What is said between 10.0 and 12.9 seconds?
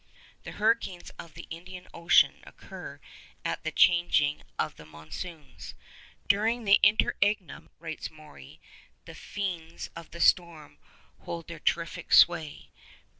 the storm hold their terrific sway.